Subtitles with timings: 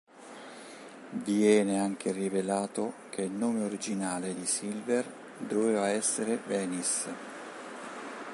[1.23, 5.05] Viene anche rivelato che il nome originale di Silver
[5.45, 7.13] doveva essere Venice.